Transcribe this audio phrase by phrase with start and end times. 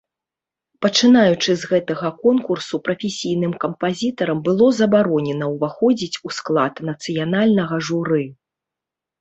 [0.83, 8.23] Пачынаючы з гэтага конкурсу, прафесійным кампазітарам было забаронена ўваходзіць у склад нацыянальнага журы.